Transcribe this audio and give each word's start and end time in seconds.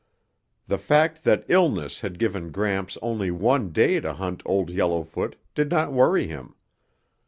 The 0.65 0.79
fact 0.79 1.23
that 1.25 1.45
illness 1.47 2.01
had 2.01 2.17
given 2.17 2.49
Gramps 2.51 2.97
only 3.03 3.29
one 3.29 3.69
day 3.69 3.99
to 3.99 4.13
hunt 4.13 4.41
Old 4.47 4.71
Yellowfoot 4.71 5.35
did 5.53 5.69
not 5.69 5.93
worry 5.93 6.25
him. 6.25 6.55